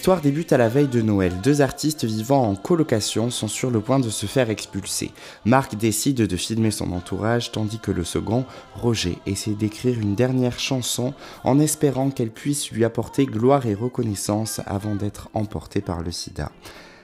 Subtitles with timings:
[0.03, 1.33] L'histoire débute à la veille de Noël.
[1.45, 5.13] Deux artistes vivant en colocation sont sur le point de se faire expulser.
[5.45, 10.59] Marc décide de filmer son entourage tandis que le second, Roger, essaie d'écrire une dernière
[10.59, 11.15] chanson
[11.45, 16.51] en espérant qu'elle puisse lui apporter gloire et reconnaissance avant d'être emporté par le sida.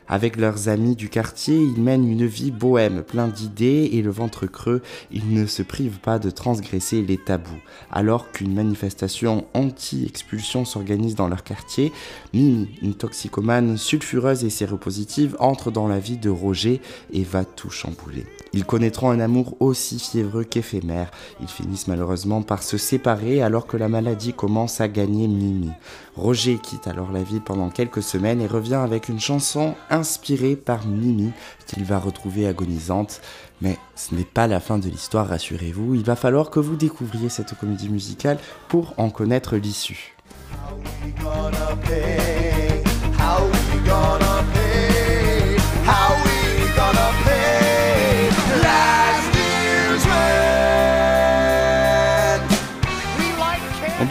[0.09, 4.47] Avec leurs amis du quartier, ils mènent une vie bohème, plein d'idées et le ventre
[4.47, 7.61] creux, ils ne se privent pas de transgresser les tabous.
[7.91, 11.93] Alors qu'une manifestation anti-expulsion s'organise dans leur quartier,
[12.33, 16.81] Mimi, une toxicomane sulfureuse et séropositive, entre dans la vie de Roger
[17.13, 18.25] et va tout chambouler.
[18.55, 21.11] Ils connaîtront un amour aussi fiévreux qu'éphémère.
[21.41, 25.71] Ils finissent malheureusement par se séparer alors que la maladie commence à gagner Mimi.
[26.17, 30.87] Roger quitte alors la ville pendant quelques semaines et revient avec une chanson inspirée par
[30.87, 31.31] Mimi
[31.67, 33.21] qu'il va retrouver agonisante.
[33.61, 35.95] Mais ce n'est pas la fin de l'histoire, rassurez-vous.
[35.95, 38.39] Il va falloir que vous découvriez cette comédie musicale
[38.69, 40.15] pour en connaître l'issue.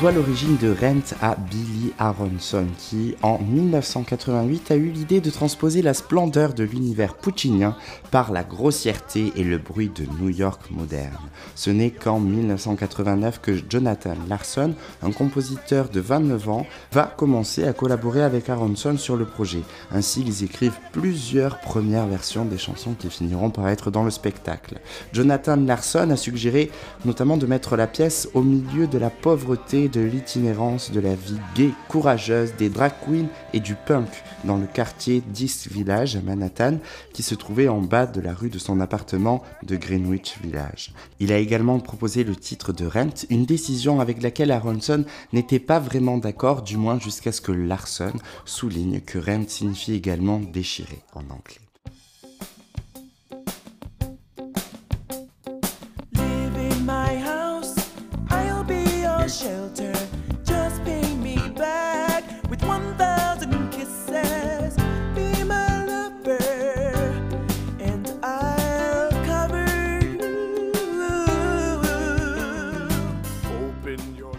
[0.01, 5.81] Doit l'origine de Rent à Billy Aronson qui, en 1988, a eu l'idée de transposer
[5.81, 7.75] la splendeur de l'univers puccinien
[8.11, 11.17] par la grossièreté et le bruit de New York moderne.
[11.55, 17.73] Ce n'est qu'en 1989 que Jonathan Larson, un compositeur de 29 ans, va commencer à
[17.73, 19.61] collaborer avec Aronson sur le projet.
[19.91, 24.79] Ainsi, ils écrivent plusieurs premières versions des chansons qui finiront par être dans le spectacle.
[25.11, 26.69] Jonathan Larson a suggéré
[27.05, 31.39] notamment de mettre la pièce au milieu de la pauvreté de l'itinérance de la vie
[31.55, 34.09] gay, courageuse des drag queens et du punk
[34.43, 36.77] dans le quartier d'East Village à Manhattan
[37.13, 40.93] qui se trouvait en bas de la rue de son appartement de Greenwich Village.
[41.19, 45.79] Il a également proposé le titre de Rent, une décision avec laquelle Aronson n'était pas
[45.79, 48.13] vraiment d'accord, du moins jusqu'à ce que Larson
[48.45, 51.66] souligne que Rent signifie également déchiré en anglais.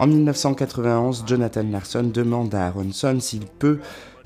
[0.00, 3.80] En 1991, Jonathan Larson demande à Aronson s'il peut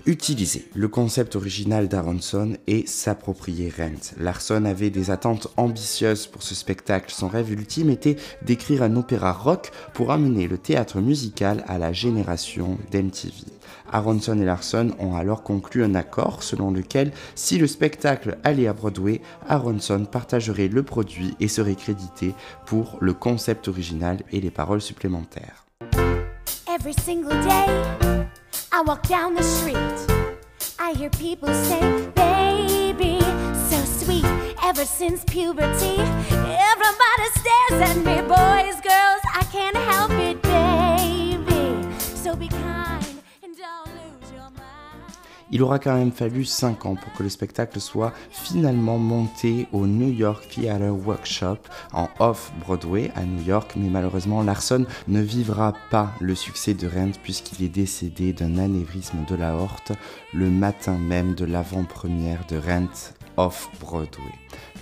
[0.05, 4.15] utiliser le concept original d'Aronson et s'approprier Rent.
[4.19, 7.11] Larson avait des attentes ambitieuses pour ce spectacle.
[7.11, 11.95] Son rêve ultime était d'écrire un opéra rock pour amener le théâtre musical à la
[11.95, 13.33] génération d'MTV.
[13.91, 18.73] Aronson et Larson ont alors conclu un accord selon lequel, si le spectacle allait à
[18.73, 22.35] Broadway, Aronson partagerait le produit et serait crédité
[22.67, 25.63] pour le concept original et les paroles supplémentaires.
[26.85, 28.29] Every single day,
[28.73, 29.77] I walk down the street.
[30.81, 33.21] I hear people say, baby,
[33.71, 34.25] so sweet.
[34.65, 35.99] Ever since puberty,
[36.73, 38.17] everybody stares at me.
[38.23, 40.43] Boys, girls, I can't help it,
[45.55, 49.87] Il aura quand même fallu 5 ans pour que le spectacle soit finalement monté au
[49.87, 51.59] New York Theatre Workshop
[51.93, 57.13] en off-Broadway à New York, mais malheureusement Larson ne vivra pas le succès de Rent
[57.23, 59.93] puisqu'il est décédé d'un anévrisme de la horte
[60.33, 64.33] le matin même de l'avant-première de Rent off-Broadway.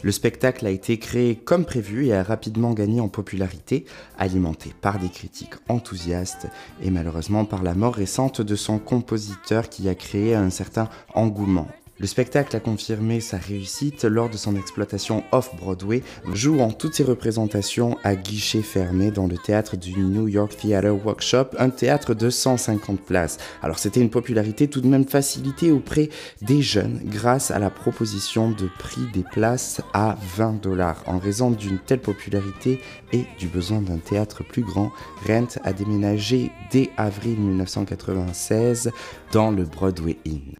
[0.02, 3.85] Le spectacle a été créé comme prévu et a rapidement gagné en popularité,
[4.19, 6.47] alimenté par des critiques enthousiastes
[6.82, 11.69] et malheureusement par la mort récente de son compositeur qui a créé un certain engouement
[12.00, 16.02] le spectacle a confirmé sa réussite lors de son exploitation off-Broadway,
[16.32, 21.49] jouant toutes ses représentations à guichet fermé dans le théâtre du New York Theatre Workshop,
[21.58, 23.37] un théâtre de 150 places.
[23.62, 26.08] Alors c'était une popularité tout de même facilitée auprès
[26.41, 31.02] des jeunes grâce à la proposition de prix des places à 20 dollars.
[31.06, 32.81] En raison d'une telle popularité
[33.12, 34.91] et du besoin d'un théâtre plus grand,
[35.26, 38.91] Rent a déménagé dès avril 1996
[39.32, 40.60] dans le Broadway Inn.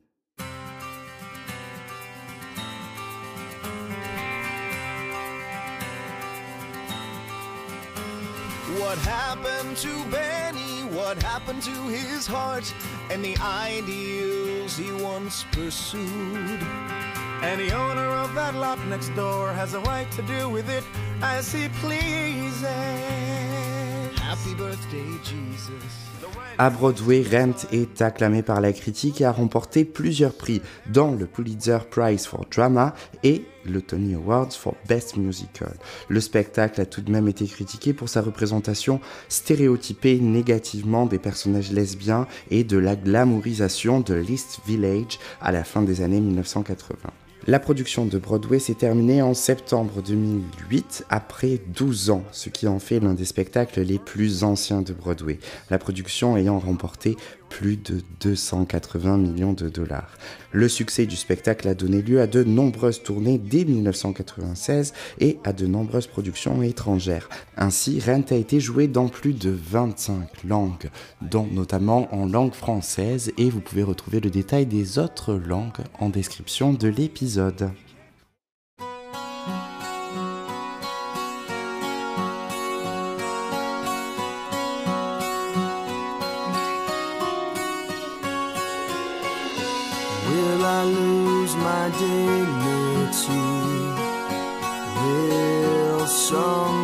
[8.91, 10.83] What happened to Benny?
[10.99, 12.75] What happened to his heart
[13.09, 16.61] and the ideals he once pursued?
[17.41, 20.83] And the owner of that lot next door has a right to do with it
[21.23, 22.63] as he pleases.
[24.19, 26.11] Happy birthday, Jesus.
[26.59, 30.61] À Broadway, Rent est acclamé par la critique et a remporté plusieurs prix,
[30.93, 35.75] dont le Pulitzer Prize for Drama et le Tony Awards for Best Musical.
[36.09, 41.73] Le spectacle a tout de même été critiqué pour sa représentation stéréotypée négativement des personnages
[41.73, 47.11] lesbiens et de la glamourisation de l'East Village à la fin des années 1980.
[47.47, 52.79] La production de Broadway s'est terminée en septembre 2008, après 12 ans, ce qui en
[52.79, 55.39] fait l'un des spectacles les plus anciens de Broadway,
[55.71, 57.17] la production ayant remporté
[57.49, 60.17] plus de 280 millions de dollars.
[60.53, 65.53] Le succès du spectacle a donné lieu à de nombreuses tournées dès 1996 et à
[65.53, 67.29] de nombreuses productions étrangères.
[67.57, 70.91] Ainsi, Rent a été joué dans plus de 25 langues,
[71.23, 76.09] dont notamment en langue française, et vous pouvez retrouver le détail des autres langues en
[76.09, 77.30] description de l'épisode.
[90.27, 93.47] Will I lose my dignity?
[95.01, 96.80] Will someone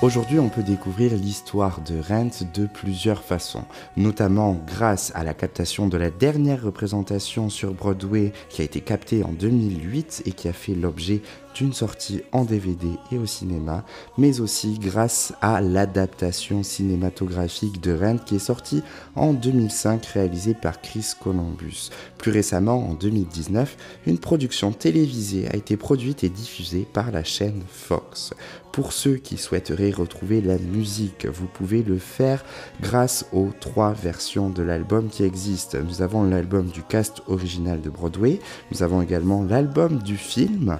[0.00, 3.64] Aujourd'hui, on peut découvrir l'histoire de Rent de plusieurs façons,
[3.96, 9.24] notamment grâce à la captation de la dernière représentation sur Broadway qui a été captée
[9.24, 11.20] en 2008 et qui a fait l'objet
[11.58, 13.84] d'une sortie en DVD et au cinéma,
[14.16, 18.82] mais aussi grâce à l'adaptation cinématographique de Rent qui est sortie
[19.16, 21.90] en 2005 réalisée par Chris Columbus.
[22.16, 23.76] Plus récemment, en 2019,
[24.06, 28.34] une production télévisée a été produite et diffusée par la chaîne Fox.
[28.72, 32.44] Pour ceux qui souhaiteraient retrouver la musique, vous pouvez le faire
[32.80, 35.78] grâce aux trois versions de l'album qui existent.
[35.84, 38.38] Nous avons l'album du cast original de Broadway,
[38.70, 40.78] nous avons également l'album du film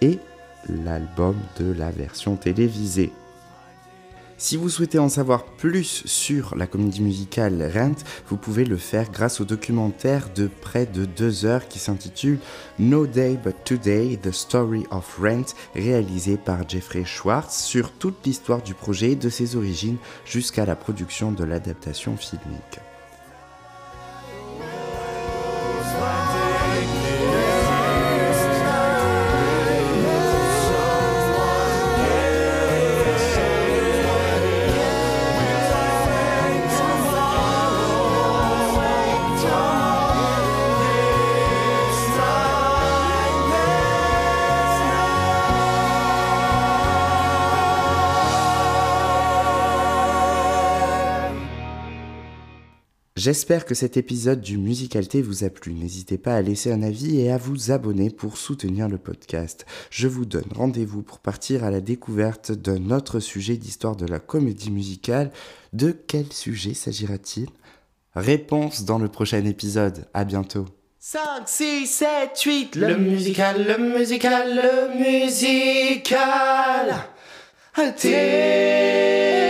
[0.00, 0.18] et
[0.68, 3.12] l'album de la version télévisée.
[4.36, 7.94] Si vous souhaitez en savoir plus sur la comédie musicale Rent,
[8.28, 12.40] vous pouvez le faire grâce au documentaire de près de deux heures qui s'intitule
[12.78, 18.60] No Day But Today, The Story of Rent, réalisé par Jeffrey Schwartz sur toute l'histoire
[18.60, 22.80] du projet de ses origines jusqu'à la production de l'adaptation filmique.
[53.24, 55.72] J'espère que cet épisode du Musicalité vous a plu.
[55.72, 59.64] N'hésitez pas à laisser un avis et à vous abonner pour soutenir le podcast.
[59.88, 64.18] Je vous donne rendez-vous pour partir à la découverte d'un autre sujet d'histoire de la
[64.18, 65.30] comédie musicale.
[65.72, 67.48] De quel sujet s'agira-t-il?
[68.14, 70.04] Réponse dans le prochain épisode.
[70.12, 70.66] À bientôt.
[70.98, 76.94] 5, 6, 7, 8, le musical, le musical, le musical.
[77.74, 79.43] Alté.